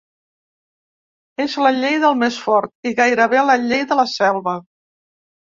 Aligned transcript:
És 1.45 1.57
la 1.63 1.73
llei 1.75 1.99
del 2.05 2.17
més 2.23 2.39
fort… 2.47 2.73
i 2.93 2.95
gairebé 3.01 3.45
la 3.51 3.59
llei 3.67 3.87
de 3.93 4.01
la 4.01 4.09
selva. 4.17 4.57